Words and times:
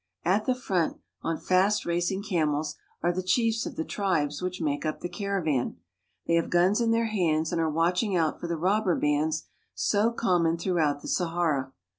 At 0.25 0.45
the 0.45 0.55
front, 0.55 0.97
on 1.21 1.37
Sfast, 1.37 1.85
racing 1.85 2.23
camels, 2.23 2.75
are 3.03 3.11
the 3.13 3.21
chiefs 3.21 3.67
of 3.67 3.75
the 3.75 3.85
tribes 3.85 4.41
which 4.41 4.59
make 4.59 4.81
liip 4.83 5.01
the 5.01 5.09
caravan. 5.09 5.77
They 6.25 6.33
have 6.37 6.49
guns 6.49 6.81
in 6.81 6.89
their 6.89 7.05
hands 7.05 7.51
and 7.51 7.61
are 7.61 7.69
watching 7.69 8.15
out 8.15 8.39
for 8.39 8.47
the 8.47 8.57
robber 8.57 8.95
bands 8.95 9.45
so 9.75 10.09
common 10.09 10.57
throughout 10.57 11.03
the 11.03 11.07
Sahara. 11.07 11.71